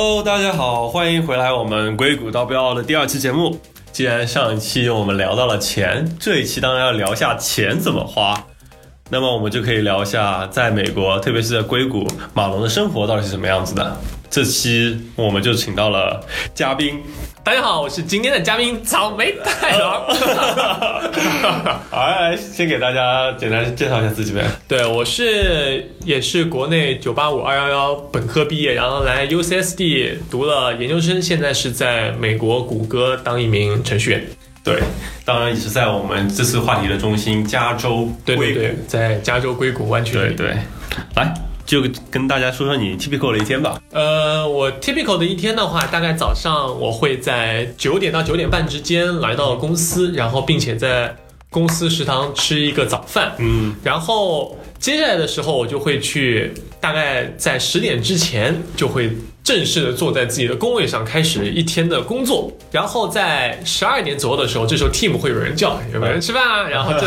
[0.00, 3.58] Hello，大家好，欢迎回来我们硅谷到标的第二期节目。
[3.90, 8.40] 既然上一期我们聊到了钱，这一期当然要聊一下钱怎么花。
[9.10, 13.96] 那么我们就可以聊一下在美国，特别是在硅谷，马龙的生活到底是什么样子的。
[14.38, 17.02] 这期我们就请到了嘉宾，
[17.42, 20.06] 大家好，我是今天的嘉宾草莓太郎。
[21.90, 24.44] 来，先给大家简单介绍一下自己呗。
[24.68, 34.24] 对，我是也是国内九八五二幺幺本科毕业，然后来 UCSD 读了研究生，现在是在美国谷歌当一名程序员。
[34.62, 34.80] 对，
[35.24, 38.54] 当然也是在我们这次话题的中心——加州对对。
[38.54, 40.12] 对，在加州硅谷湾区。
[40.12, 40.56] 对对，
[41.16, 41.34] 来
[41.68, 43.78] 就跟大家说说你 typical 的一天吧。
[43.92, 51.14] 呃，我 typical 的一天的话，大概早上我会在九点到九点半之间来到公司，然后并且在
[51.50, 53.34] 公司食堂吃一个早饭。
[53.38, 59.10] 嗯，然后接下来的时候，我就会去，大概在十点之前就会
[59.42, 62.52] 正式的坐在自己的工位上，开始一天的工作。
[62.70, 66.62] 然后在十二点左右的时候，这时候 team 会有人叫，有没有人吃饭啊？
[66.68, 67.06] 然后这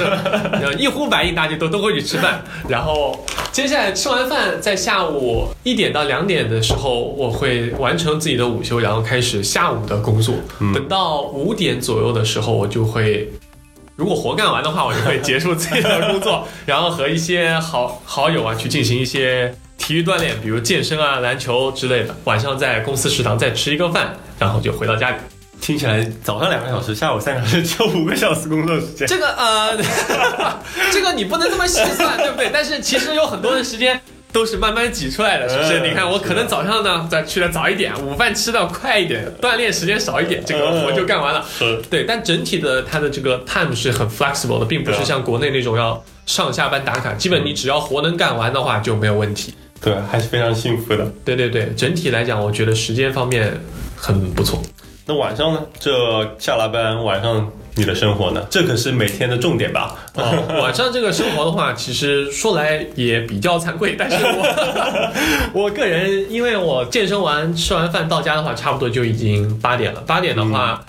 [0.59, 2.43] 呃一呼百应，大家都都会去吃饭。
[2.67, 10.33] 然后接下来吃完饭，在下午一点到两点的时候，我会完成自己的午休，然后开始下午的工作。
[10.73, 13.29] 等到五点左右的时候，我就会
[13.95, 22.15] 如果活干完的话，我就会结束自己的工作， 然后和一些好好友啊去进行一些体育锻炼，比如健身啊、篮球之类的。
[22.23, 25.17] 晚上在公司食堂再吃一个饭，然后就回到家里。
[25.59, 29.07] 听起来早上两个小时，下午三个小时，就五个小时工作时间。
[29.07, 29.77] 这个呃，
[30.91, 32.49] 这个你不能这么细算，对不对？
[32.51, 34.01] 但是其实有很多的时间。
[34.31, 35.79] 都是慢慢挤出来的，是不是？
[35.79, 41.45] 嗯你看，我可能早上呢，再去的早一点，午饭吃的快一点，锻炼时间少一点，这个活就干完了。
[41.57, 49.53] 是对，但整体的它的这个 time 是很 flexible 的，并不是像国内那种要上下班打卡，基本你只要活能干完的话就没有问题。
[49.81, 51.11] 对，还是非常幸福的。
[51.25, 53.51] 对对对，整体来讲，我觉得时间方面
[53.95, 54.61] 很不错。
[55.11, 55.61] 那晚上呢？
[55.77, 55.91] 这
[56.39, 58.41] 下了班，晚上你的生活呢？
[58.49, 59.93] 这可是每天的重点吧？
[60.15, 70.01] 哦，晚上这个生活的话，其实说来也比较惭愧，但是我 我个人，因为我健身完吃完饭到家的话，差不多就已经八点了。
[70.07, 70.81] 八点的话。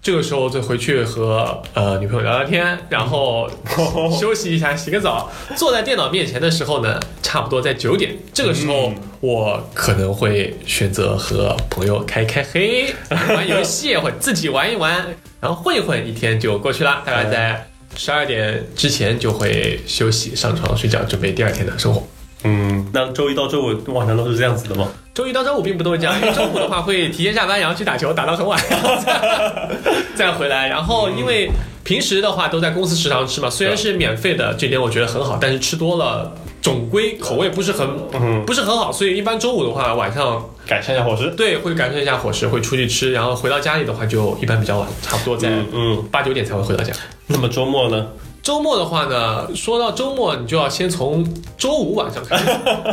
[0.00, 3.50] 这个时候就回去和呃女朋友聊聊天，然后
[4.18, 8.16] 休息一下，洗个澡，坐在电脑面前的时候呢，差不多在九点。
[8.32, 15.04] 这个时候我可能会选择和朋友开开黑，玩玩游戏或者自己玩一玩，
[15.40, 17.02] 然后混一混，一天就过去了。
[17.04, 22.06] 大概在十二点之前就会休息，上床睡觉，准备第二天的生活。
[22.44, 24.88] 嗯，那周一到周五晚上都是这样子的吗？
[25.14, 29.68] 周一到周五并不都是这样，因为周五的话会提前下班，然后去打球，打到很晚，然后再
[30.14, 30.68] 再回来。
[30.68, 31.50] 然后因为
[31.82, 36.32] 平时的话都在公司食堂吃嘛，虽然是免费的，这点我觉得很好，但是吃多了
[36.62, 41.28] 总归口味不是很嗯，不是很好，所以一般周五的话晚上改善一下伙食。
[41.36, 46.92] 对会改善一下伙食，会出去吃，然后回到家里的话就一般比较晚，差不多在嗯嗯，八九点才会回到家。
[47.26, 48.06] 那么周末呢？
[48.48, 51.22] 周末的话呢，说到周末，你就要先从
[51.58, 52.44] 周五晚上开始。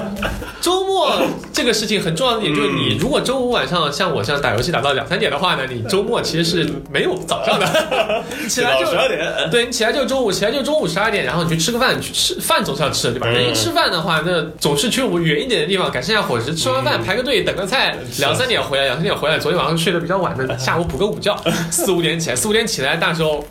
[0.59, 1.15] 周末
[1.53, 7.65] 这个事情很重要的点就是，你如果周五晚上像我这样打游戏打到两三点的话呢，你周末其实是没有早上的，
[8.49, 9.49] 起来就十二点。
[9.49, 13.27] 对你起来就中午，起来就中午十二点，然后你去吃个饭，你去吃饭总是要吃的，对吧？
[13.29, 19.39] 嗯人一吃饭的话，那总是去我远一点的地方改善一下伙食，吃完饭排个队等个菜，两三点回来，两三点回来。
[19.39, 21.33] 昨天晚上睡得比较晚的，下午补个午觉，
[21.71, 23.41] 四五点起来，四五点起来，大时候。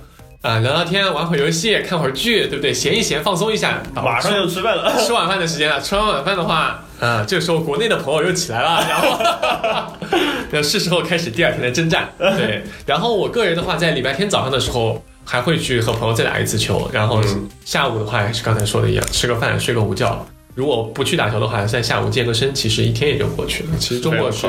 [0.44, 2.70] 啊、聊聊天，玩会儿游戏，看会儿剧，对不对？
[2.70, 3.82] 闲一闲，放松一下。
[3.94, 4.94] 马上就吃饭了。
[5.02, 5.80] 吃晚饭的时间了。
[5.80, 9.92] 吃完晚饭的话，啊、这个时候国内的朋友又起来了，然后，
[10.52, 12.10] 那是时候开始第二天的征战。
[12.18, 20.26] 对，然后我个人的话，在礼拜天早上的时候，还会去和朋友再打一次球，然后嗯下午的话，还是刚才说的一样，吃个饭，睡个午觉。
[20.54, 23.70] 如果不去打球的话，在下午健个身，其实一天也就过去了。
[23.78, 24.46] 其实周末是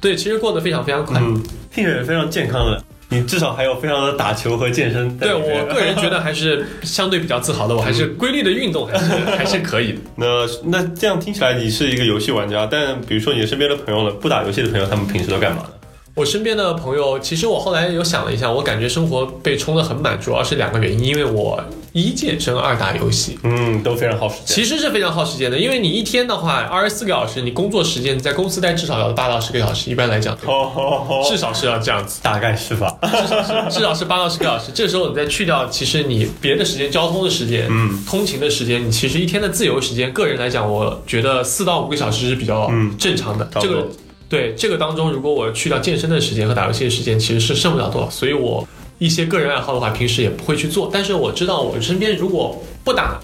[0.00, 1.20] 对，其实过得非常非常快。
[1.20, 1.40] 嗯，
[1.72, 2.82] 听起来非常健康的。
[3.08, 5.16] 你至少还有非常的打球和健身。
[5.18, 9.04] 对我个人觉得还是相对比较自豪的，我还是规律的运动还是
[9.36, 9.98] 还是可以的。
[10.16, 10.26] 那
[10.64, 15.68] 那这样听起来你是一个游戏玩家，但比如说你身边的朋友呢，不打游戏的朋友，他们平时都干嘛呢？
[16.16, 23.38] 我身边的朋友，其实我后来有想了一下，我感觉生活被充得很满，主要是两个原因，因为我一健身，二打游戏。
[23.42, 24.46] 嗯，都非常耗时间。
[24.46, 32.96] 其实是非常耗时间的，因为你一天的话，二十四个小时，你工作时间在公司待至少要八到十个小时，一般来讲，哦哦哦，至少是要这样子，大概是吧。
[33.02, 34.72] 至少是至少是八到十个小时。
[34.72, 43.46] 这时候你再去掉，其实你别的时间，交通的时间，嗯，通勤的时间，你其实一天的自由时间，个人来讲，我觉得四到五个小时是比较嗯正常的。
[43.60, 43.86] 这个
[44.28, 48.66] 对这个当中，如果我去掉健身的时间和打游戏的时间，其实是剩不了多少，所以我
[48.98, 50.90] 一些个人爱好的话，平时也不会去做。
[50.92, 53.20] 但是我知道我身边如果不打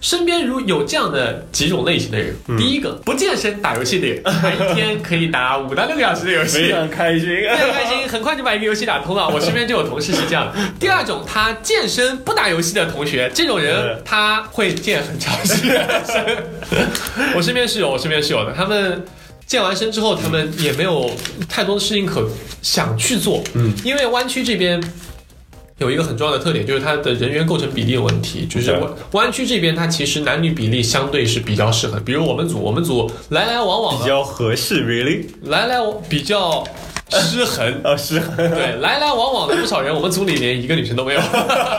[0.00, 9.28] 身边如有这样的几种类型的人，第一个不健身打游戏的人，他一天可以打五到六个小时的游戏，非常开心，非常开心，很快就把一个游戏打通了。
[9.28, 10.50] 我身边就有同事是这样。
[10.80, 15.86] 第二种，他健身不打游戏的同学，这种人他会健很长时间。
[17.36, 18.54] 我身边是有，我身边是有的。
[18.54, 19.04] 他们
[19.50, 21.10] 健完身之后，他们也没有
[21.48, 22.24] 太多的事情可
[22.62, 23.42] 想去做。
[23.54, 24.80] 嗯，因为湾区这边。
[25.78, 28.46] 有一个很重要的特点，就是它的人员构成比例有问题。
[28.46, 28.82] 就是湾
[29.12, 31.98] 湾区这边，它其实男女比例相对是比较适合。
[32.00, 36.62] 比如我们组，我们组来来往往比较合适，really，来来比较
[37.08, 38.36] 失衡啊， 失衡。
[38.36, 41.20] 对，来来往往的不少人，我们组里连一个女生都没有。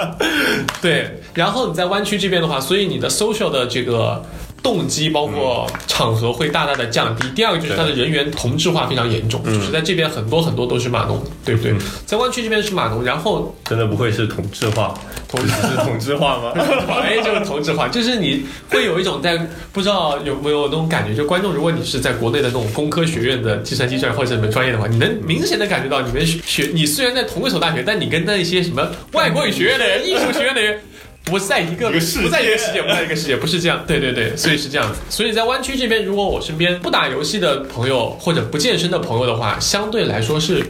[0.81, 4.25] 对，然后你在湾区这边的话，所以你的 social 的这个。
[4.63, 7.27] 动机包括场合会大大的降低。
[7.35, 11.73] 第二个就是它的人员同质化非常严重，就是在这边很多很多都是码农，对不对？
[12.05, 14.93] 在湾区这边是码农，然后真的不会是同质化，
[15.27, 16.51] 同质是同质化吗？
[17.01, 19.37] 哎，就是同质化，就是你会有一种在
[19.71, 30.79] 不知道有没有那种感觉，就观众，如果你是在国内的那种工科学院的计算机专业或者什么专业的话，你能明显的感觉到你们学，你虽然在同一所大学，但你跟那些什么外国语学院的人、艺术学院的人。
[31.23, 33.83] 不在一个，不在一个世界，不在一个世界，不是这样。
[33.87, 34.99] 对对对，所以是这样子。
[35.09, 40.65] 所以在湾区这边，如果我身边不打游戏的朋友或者不健身的朋友的话，相对来说是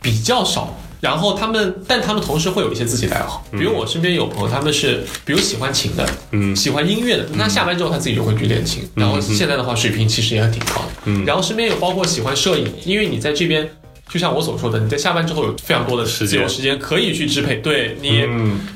[0.00, 0.76] 比较少。
[1.00, 3.42] 然后他们，但他们同时会有一些自己的爱好。
[3.52, 7.24] 比如我身边有朋友，他们是比如喜欢琴的，嗯，喜欢音乐的。
[7.34, 8.86] 那下班之后他自己就会去练琴。
[8.94, 10.88] 然后现在的话，水平其实也很挺高的。
[11.06, 11.24] 嗯。
[11.24, 13.68] 然后身边有包括喜欢摄影，因为你在这边。
[14.12, 17.56] 就像我所说的，你在下班之后有非常多的自由时间可以去支配。
[17.56, 18.26] 对你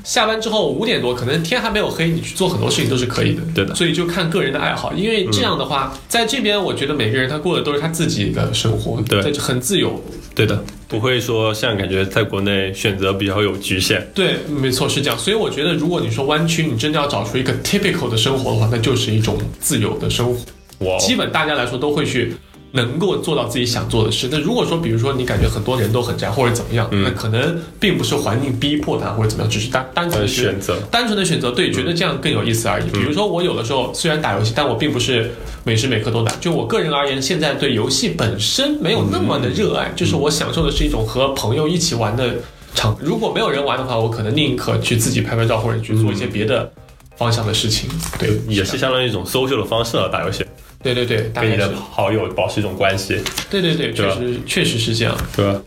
[0.05, 3.43] 下班之后五点多，可能天还没有黑，你去做很多事情都是可以的。
[3.53, 4.93] 对的，所以就看个人的爱好。
[4.93, 10.01] 因为这样的话，在这边我觉得每个人他过的都是他自己的生活，对，很自由。
[10.37, 14.07] 对的，不会说像感觉在国内选择比较有局限。
[14.15, 15.19] 对，没错是这样。
[15.19, 20.41] 所以我觉得，如果你说湾区，你真的要找出一个 typical 的生活的话，那就是一种自由的生活。
[20.87, 22.35] 哇，基本大家来说都会去。
[22.77, 24.29] 能够做到自己想做的事。
[24.33, 32.91] 那如果说，比如说你感觉很多人都很宅或者怎么样，那可能并不是环境逼迫他或者怎么样，只是单单纯的选择，单纯的选择，对，觉得这样更有意思而已。
[32.91, 35.31] 比如说我有的时候虽然打游戏，但我并不是
[35.63, 36.35] 每时每刻都打。
[36.41, 42.35] 就我个人而言，现在对游戏本身没有那么的热爱，就是我享受的是一种和朋友一起玩的
[42.75, 42.99] 场。
[43.01, 46.69] 如果没有人玩的话，我可能宁可去自己拍拍照或者去做一些别的
[47.17, 47.89] 方向的事情。
[48.19, 50.45] 对，也是相当于一种 social 的方式了，打游戏。
[50.85, 53.21] 对对对，跟你的好友保持一种关系。
[53.51, 55.61] 对对对，确实确实是这样，对吧？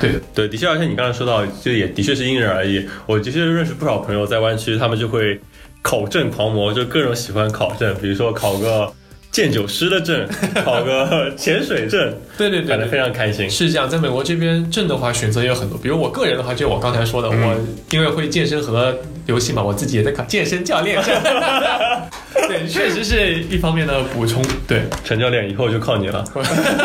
[0.00, 2.84] 对对，的确，而且你刚才说到，就也的确是因人而异。
[3.06, 5.38] 我的确认识不少朋友在湾区，他们就会
[5.82, 8.92] 考证狂魔，就各种喜欢考证，比如说考个。
[9.32, 10.28] 鉴酒师的证，
[10.62, 13.48] 考个潜水证，对对对，感觉非常开心。
[13.48, 15.78] 是这样，在美国这边证的话，选择也有很多。
[15.78, 17.56] 比如我个人的话，就我刚才说的，我
[17.92, 18.94] 因为会健身和
[19.24, 21.14] 游戏嘛，我自己也在考健身教练证。
[22.48, 24.42] 对，确实是一方面的补充。
[24.66, 26.24] 对，陈教练以后就靠你了。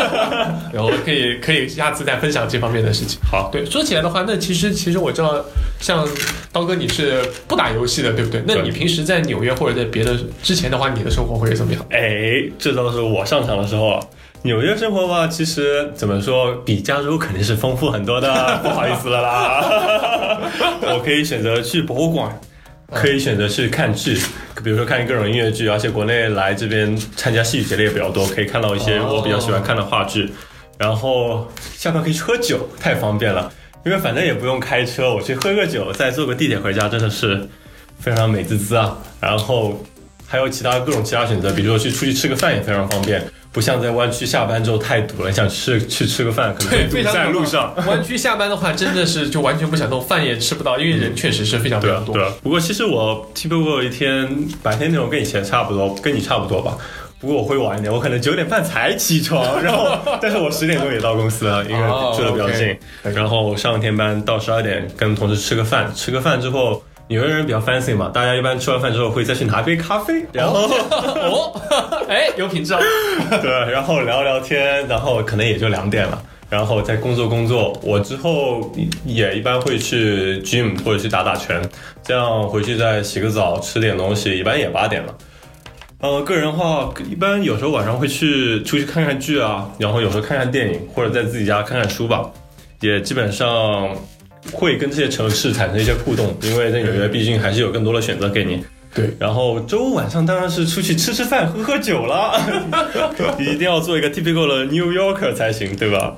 [0.72, 3.18] 然后可以可以下次再分享这方面的事情。
[3.30, 5.44] 好，对，说起来的话，那其实其实我知道，
[5.80, 6.06] 像
[6.52, 8.42] 刀哥你是不打游戏的，对不对？
[8.46, 11.84] 那你平时在纽约或者在别的之前的话，你的生活会怎么样？
[11.90, 14.00] 哎，这都是我上场的时候，
[14.42, 18.28] 纽约生活吧，其实怎么说，比加州肯定是丰富很多的。
[18.62, 20.40] 不好意思了啦，
[20.82, 22.38] 我可以选择去博物馆。
[22.94, 24.18] 可以选择去看剧，
[24.64, 30.32] 比如说看各种音乐剧，而且国内来这边参加戏剧节的也比较多，可以看到一些我比较喜欢看的话剧。
[30.78, 31.46] 然后
[31.76, 33.52] 下班可以去喝酒，太方便了，
[33.84, 37.46] 因为反正也不用开车，我去喝个酒，再坐个地铁回家，真的是
[37.98, 38.96] 非常美滋滋啊。
[39.20, 39.84] 然后
[40.26, 43.22] 还有其他各种其他选择，比如说去出去吃个饭也非常方便。
[43.50, 47.74] 不像在湾区下班之后太堵了，想吃 去吃个饭，可能堵在路上。
[47.88, 52.14] 湾区下班的话，真的是就完全不想动，饭也吃不到，因为人确实是非常非常多。
[52.14, 54.28] 对，不过其实我听说过一天
[54.62, 56.76] 白天内容跟以前差不多，跟你差不多吧。
[57.20, 62.76] 不过我会晚一点，我可能九点半才起床，然后 但是我十点钟也到公司了，因为住的比较近。
[63.02, 66.82] 然后上一天班到十二点跟同事吃个饭，吃个饭之后。
[67.08, 71.60] 纽约人比较 fancy 嘛，大家一般吃完饭之后会再去拿杯咖啡，然后哦，
[72.06, 72.80] 哎，有品质啊，
[73.40, 77.72] 对，然后聊聊天，然后可能也就两点了，然后再工作工作。
[77.82, 78.70] 我之后
[79.06, 81.62] 也一般会去 gym 或者去打打拳，
[82.02, 85.14] 这样回去再洗个澡，吃点东西，一般也八点了。
[86.00, 92.30] 呃，个人话，一般有时候晚上会去出去看看剧啊，然后有时候看看电影，或者在自己家看看书吧，
[92.80, 93.96] 也基本上。
[94.52, 98.64] 会跟这些城市产生一些互动，因为在纽约毕竟还是有更多的选择给你。
[98.94, 102.40] 对，然后周五晚上当然是出去吃吃饭、喝喝酒了，
[103.38, 106.16] 一定要做一个 typical 的 New Yorker 才行，对吧？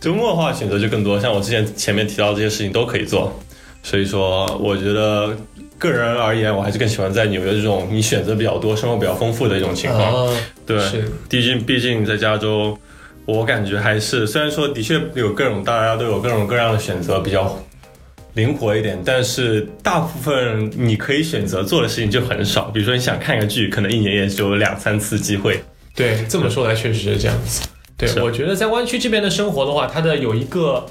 [0.00, 3.32] 周末的话选择就更多，像我之前前面提到这些事情都可以做。
[3.82, 5.36] 所以说，我觉得
[5.78, 10.26] 个人而言，我还是更喜欢在纽约这种你选择比较多、生活比较丰富的一种情况。
[10.26, 10.78] 啊，对，
[11.28, 12.76] 毕竟毕竟在加州，
[13.26, 17.58] 我感觉还是虽然说的确有各种大家都有各种各样的选择，比较
[18.34, 22.64] 灵活一点，但是大部分你可以选择做的事情就很少。
[22.64, 25.62] 比如说你想看个剧，可能一年也只有两三次机会。
[25.94, 27.66] 对，这么说来确实是这样子。
[27.96, 30.84] 对，我觉得在湾区这边的生活的话，它的有一个，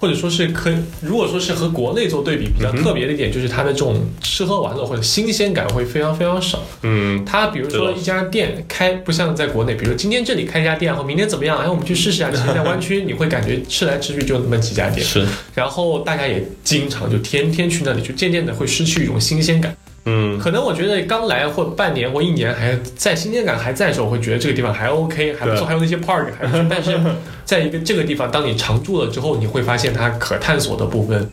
[0.00, 6.62] 或者说是可，如果说是和国内做对比，比较特别的一点就是它的这种吃喝玩乐或者新鲜感会非常非常少。
[6.82, 11.58] 嗯，它比如说一家店开，不像在国内，比如今天这里开一家店，然后明天怎么样？
[11.58, 12.30] 哎，我们去试试啊。
[12.32, 19.76] 其实，在湾区你会感觉吃来吃去就那么几家店，是，然后大家也经常就天天去那里，就渐渐的会失去一种新鲜感。
[20.06, 26.66] 嗯，可能我觉得刚来或半年或一年还在新鲜感还在的时候，我会觉得这个地方还 OK 还不错，还有那些 park 还不错。
[26.70, 26.98] 但是
[27.44, 31.30] 在一个这个地方，当你常住了之后，你会发现它可探索的部分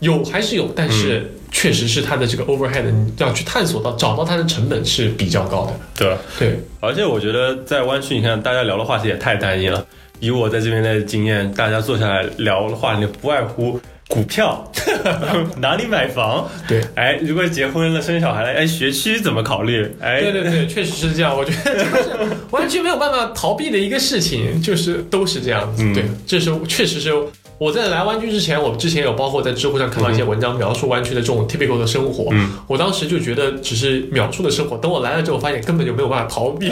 [0.00, 5.72] 有还是有，但是确实是它的这个 overhead，你要去探索到找到它的成本是比较高的。
[5.96, 6.16] 对。
[6.38, 9.84] 对，而且我觉得在湾区，你看大家聊的话题也太单一了。
[10.20, 13.80] 以我在这边的经验，大家坐下来聊的话你不外乎
[14.12, 14.70] 股票，
[15.56, 19.90] 哪里买房，对，哎，如果结婚了生小孩了，哎，学区怎么考虑？
[20.02, 21.34] 哎，对对对，确实是这样。
[21.34, 22.10] 我觉得 这是
[22.50, 25.82] 完全没有办法逃避的一个事情，就是都是这样子。
[25.82, 27.10] 嗯对，这是确实是
[27.56, 34.76] 我在来湾区之前，我之前有包括在知乎上看到一些文章描述湾区的这种 typical 的生活，嗯我当时就觉得只是描述的生活。
[34.76, 36.68] 等我来了之后，发现根本就没有办法逃避，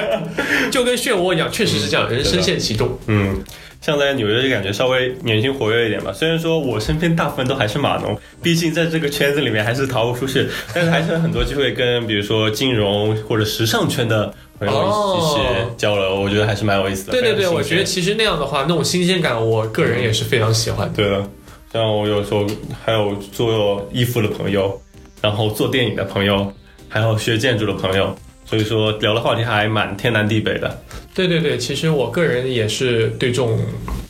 [0.70, 2.98] 就跟漩涡一样，确实是这样，人深陷其中。
[3.06, 3.42] 嗯，
[3.86, 6.12] 像在纽约就感觉稍微年轻活跃一点吧。
[6.12, 17.12] 虽然说我身边大部分都还是码农，毕竟在这个圈子里面还是逃不出去，但是还是有很多机会跟比如说金融或者时尚圈的朋友一起哦交流，我觉得还是蛮有意思的。
[17.12, 20.96] 对对对，我觉得其实那样的话，那种新鲜感，我个人也是非常喜欢的。
[20.96, 21.24] 对的，
[21.72, 22.44] 像我有时候
[22.84, 24.82] 还有做衣服的朋友，
[25.22, 26.52] 然后做电影的朋友，
[26.88, 28.12] 还有学建筑的朋友，
[28.44, 30.76] 所以说聊的话题还蛮天南地北的。
[31.16, 33.58] 对对对，其实我个人也是对这种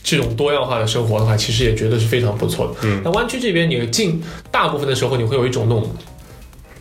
[0.02, 2.74] 这种多样化的生活的话，其实也觉得是非常不错的。
[2.82, 3.00] 嗯。
[3.04, 4.20] 那湾区这边，你进
[4.50, 5.88] 大部分的时候，你会有一种那种。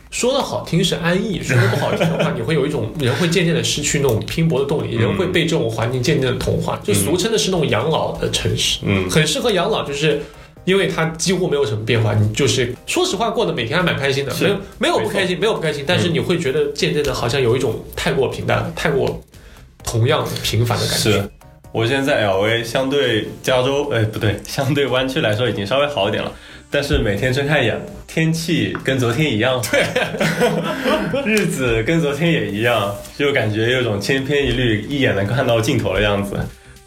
[0.09, 9.09] 说的好听是安逸，说的不好听的话，你会有一种人会渐渐的失去那种拼搏的动力，人会被这种环境渐渐的同化，就俗称的是那种养老的城市，嗯。
[9.09, 10.21] 很适合养老，就是
[10.63, 19.21] 因为它几乎没有什么变化，你就是说实话过得每天还蛮开心的，没有没有不开心，没有不开心，但是你会觉得渐渐的好像有一种太过平淡了，太过
[19.85, 21.11] 同样平凡的感觉。
[21.11, 21.29] 是
[21.71, 26.31] 我现在在 L A，相对加州，哎，不对，相对湾区来说已经稍微好一点了。
[26.71, 29.85] 但是每天睁开眼，天气跟昨天一样，对，
[31.25, 36.37] 日子跟昨天也一样，就感觉有种千篇一律，一眼能看到尽头的样子。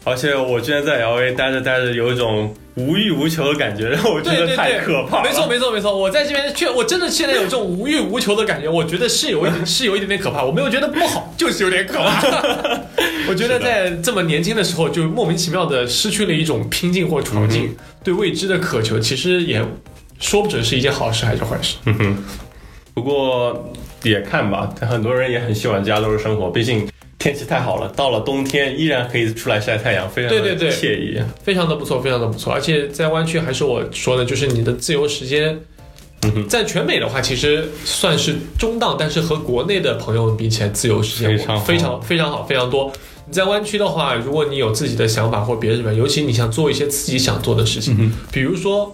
[0.09, 5.23] 而且我居然在 L A 待着待着，有一种无欲无求的感觉，让我觉得太可怕了。
[5.23, 12.21] 没错没错没错，我在这边确我真的现在有这种无欲无求的感觉，我觉得是有一点 是有一点点可怕，我没有觉得不好，就是有点可怕。
[13.29, 19.63] 我觉得在这么年轻的时候，就莫名其妙的失去了一种拼劲或闯劲，对未知的渴求，其实也
[20.19, 21.75] 说不准是一件好事还是坏事。
[21.85, 22.17] 嗯哼，
[22.95, 23.71] 不过
[24.03, 26.87] 也看吧，很多人也很喜欢加州的生活，毕竟
[27.19, 31.21] 天气太好了，到了冬天依然可以出来晒太阳，非常的对对对惬意。
[31.43, 32.53] 非常的不错，非常的不错。
[32.53, 35.59] 而且在湾区，还是我说的，就是你的自由时间
[36.23, 42.91] 嗯，在全美的话，其实算是中档，但是和国内的朋友们比起来，自由时间非常非常非常好，非常多。
[43.27, 48.91] 你在湾区的话，如果你有自己的想法或别的什么，尤其你想做一些自己想做的事情，嗯比如说。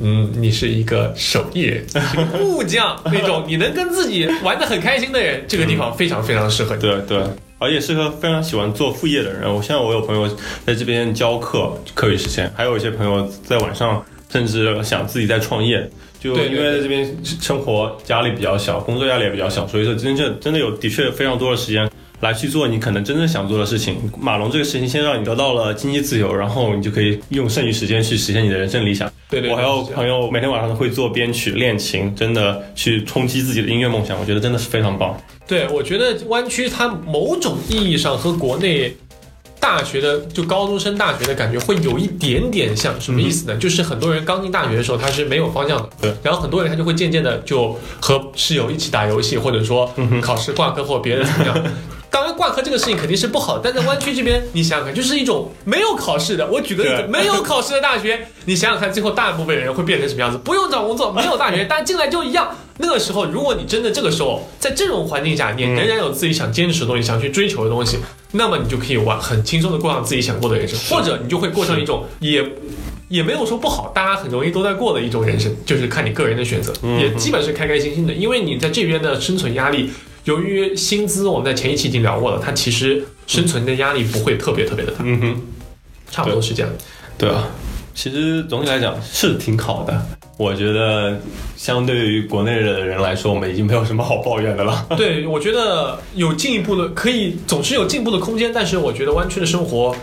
[0.00, 1.84] 嗯，你是一个手艺人，
[2.38, 6.82] 木匠那种，你能跟自己玩的很开心的人，这个地方非常非常适合你。
[6.82, 7.18] 对对，
[7.58, 9.52] 而且是个非常喜欢做副业的人。
[9.52, 10.28] 我现在我有朋友
[10.64, 15.88] 在这边教课，课余时间，还有一些朋友在晚上甚至想自己在创业。
[16.20, 21.88] 就因为在这边生活压力比较小，工作压力也比较小，所以说真正真的有的确非常多的时间
[22.20, 23.96] 来去做你可能真正想做的事情。
[24.18, 29.10] 马龙这个事情先让你得到了经济自由，然后你就可以用剩余时间去实现你的人生理想。
[29.30, 35.14] 对我还有朋友每天晚上会做编曲、练琴，真的去冲击自己的音乐梦想，我觉得真的是非常棒。
[35.46, 38.96] 对，我觉得湾区它某种意义上和国内
[39.60, 43.56] 大学的就高中生大学的感觉会有一点点像，什么意思呢？
[43.56, 51.64] 就是很多人刚进大学的时候他是没有方向的，对，然后很多人他就会渐渐的就和室友一起打游戏，或者说考试挂科或别的怎么样。
[52.10, 56.46] 当然，挂科这个事情肯定是不好的，但在湾区这边，你想想看，就是一种没有考试的。
[56.46, 60.38] 我举个例子，没有考试的大学，你想想看，最后大部分人会变成什么样子？
[60.38, 62.48] 不用找工作，没有大学，但进来就一样。
[62.78, 67.98] 那个时候，如果你真的这个时候在这种环境下，你仍然有自己想坚持的东西，想去追求的东西，
[68.32, 72.44] 那么你就可以玩很轻松的过上自己想过的人生，或者你就会过上一种也
[73.08, 78.14] 也没有说不好，大家很容易都在过的一种人生，就是看你个人的选择，嗯也基本是开开心心的。
[78.14, 79.90] 因为你在这边的生存压力，
[80.28, 85.36] 由于薪资，我们在前一期已经聊过了，它其实生存的压力不会特别特别的大，嗯哼，
[86.10, 86.70] 差不多是这样。
[87.16, 87.48] 对啊，
[87.94, 90.06] 其实总体来讲是挺好的。
[90.36, 91.18] 我觉得
[91.56, 94.86] 相对于国内的人来说，我们已经没有什么好抱怨的了。
[94.98, 99.96] 对，我觉得有进一步的，可以总是有进步的空间，但是我觉得湾区的生活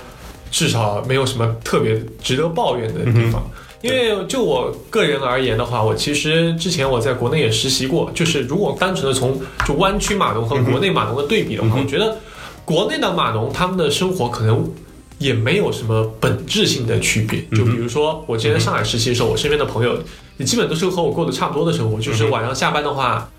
[0.50, 3.48] 至少没有什么特别值得抱怨的地方。
[3.86, 12.18] 因为就我个人而言的话，我其实之前我在国内也实习过，就是如果单纯的从就湾区码农和国内码农的对比的话，我觉得
[12.65, 14.68] 国内的码农他们的生活可能
[15.20, 17.42] 也没有什么本质性的区别。
[17.58, 19.98] 就比如说我之前在上海实习的时候，我身边的朋友
[20.38, 23.30] 也基本都是和我过得差不多的生活，就是晚上下班的话。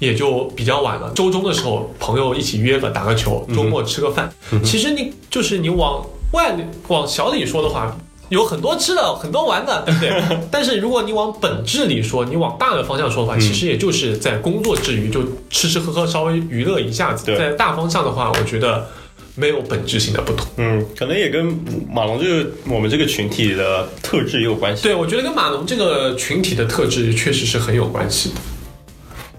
[0.00, 1.12] 也就比较晚了。
[1.14, 4.32] 周中的时候，朋友一起约个打个球，周末吃个饭。
[4.64, 6.02] 其实你就是你往
[6.32, 6.56] 外
[6.88, 7.94] 往小里说的话，
[8.30, 10.38] 有很多吃的，很多玩的，对不对？
[10.50, 17.26] 但是如果你往本质里说，你往大的方向说的话，其实也就是在工作之余就吃吃喝喝，稍微娱乐一下子。
[17.26, 18.86] 对在大方向的话，我觉得
[19.34, 20.46] 没有本质性的不同。
[20.56, 21.46] 嗯，可能也跟
[21.92, 24.82] 马龙这个我们这个群体的特质也有关系。
[24.82, 28.36] 对，我觉得跟马龙这个群体的特质确实是很有关系的。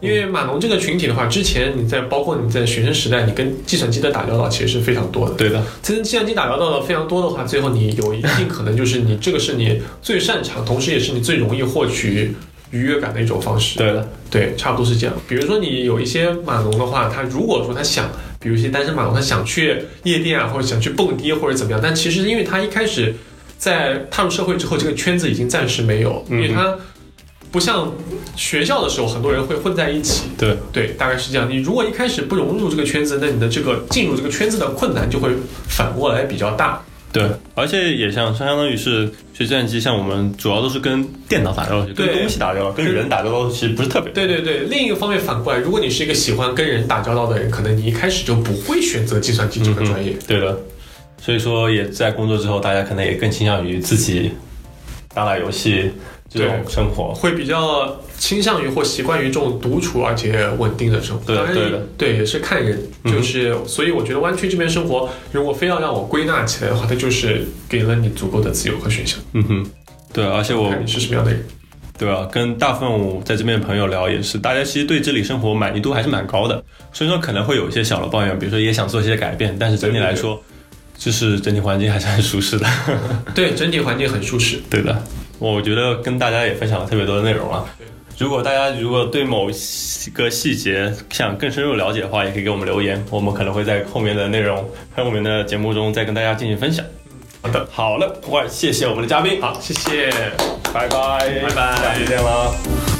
[0.01, 5.35] 因为码农这个群体的话，之前你在包括你在学生时代，你跟计算机的打交道其实是非常多的。
[5.35, 12.33] 对的，跟计算机打交道的非常多的话，最后你有一定可能就是你这个是你最擅长，同时也是你最容易获取
[12.71, 13.77] 愉悦感的一种方式。
[13.77, 15.15] 对的，对，差不多是这样。
[15.27, 23.13] 比如说你有一些码农的话，他如果说他想，比如一些单身码农，他想去夜店啊，或者想去蹦迪或者怎么样，但其实因为他一开始
[23.59, 26.75] 在踏入社会之后，这个圈子已经暂时没有，因为他
[27.51, 27.91] 不像
[28.35, 30.23] 学校的时候，很多人会混在一起。
[30.37, 31.49] 对，对，大概是这样。
[31.49, 35.31] 你如果一开始不融入这个圈子，那你的这个进入这个圈子的困难就会
[35.67, 36.81] 反过来比较大。
[37.11, 44.13] 对，而且也像相当于是学计算机，像我们主要都是跟电脑打交道，跟东西打交道，跟人打交道其实不是特别。
[44.13, 50.13] 对对对，另一个方面反过来，如果你是一个喜欢跟人打交道的人，可能你一开始就不会选择计算机这个专业。
[50.25, 50.57] 对的，
[51.21, 54.31] 所以说也在工作之后，大家可能也更倾向于自己
[55.13, 55.91] 打打游戏
[56.33, 57.13] 这种生活。
[57.13, 61.25] 会比较倾向于或习惯于这种独处而且稳定的生活。
[61.25, 69.65] 对对的，对也是看人，嗯就是、所以我觉得湾区这边生活，如果非要让我归纳起来的话，它就是给了你足够的自由和选项，嗯哼，
[70.13, 71.43] 对，而且我看你是什么样的人。
[71.99, 72.27] 对吧？
[72.31, 80.41] 跟大部分我在这边的朋友聊也是，大家其实对这里生活满意度还是蛮高的，所以说可能会有一些小的抱怨，比如说也想做一些改变，但是整体来说，
[80.97, 82.67] 就是整体环境还是很舒适的。
[83.35, 84.59] 对，整体环境很舒适。
[84.67, 84.99] 对的，
[85.41, 87.65] 我觉得跟大家也分享了特别多的内容了。
[88.19, 89.49] 如果大家如果对某
[90.13, 94.63] 个细节想更深入了解的话，也可以给我们留言，我们可能会在后面的内容、
[94.95, 96.85] 后面的节目中再跟大家进行分享。
[97.41, 100.11] 好的，好了，哇谢谢我们的嘉宾，好，谢谢。
[100.71, 102.90] 拜拜，拜拜下期见了。